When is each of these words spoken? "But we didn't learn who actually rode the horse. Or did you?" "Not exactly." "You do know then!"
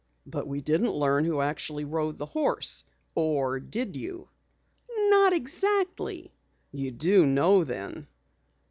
"But 0.25 0.47
we 0.47 0.61
didn't 0.61 0.93
learn 0.95 1.25
who 1.25 1.41
actually 1.41 1.85
rode 1.85 2.17
the 2.17 2.25
horse. 2.25 2.83
Or 3.13 3.59
did 3.59 3.95
you?" 3.95 4.29
"Not 4.89 5.31
exactly." 5.31 6.33
"You 6.71 6.89
do 6.89 7.23
know 7.23 7.63
then!" 7.63 8.07